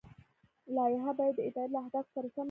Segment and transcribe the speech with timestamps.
[0.75, 2.39] لایحه باید د ادارې له اهدافو سره سمه وي.